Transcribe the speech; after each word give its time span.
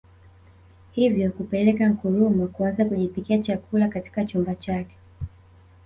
Hivyo 0.91 1.31
kupelekea 1.31 1.89
Nkrumah 1.89 2.47
kuanza 2.49 2.85
kujipikia 2.85 3.37
chakula 3.41 3.87
katika 3.87 4.25
chumba 4.25 4.55
chake 4.55 4.97